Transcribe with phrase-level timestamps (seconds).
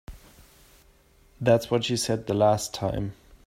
[1.39, 3.13] That's what she said the last time.